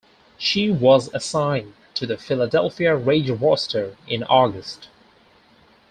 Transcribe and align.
She 0.39 0.71
was 0.71 1.13
assigned 1.13 1.75
to 1.93 2.07
the 2.07 2.17
Philadelphia 2.17 2.95
Rage 2.95 3.29
roster 3.29 3.95
in 4.07 4.23
August. 4.23 4.89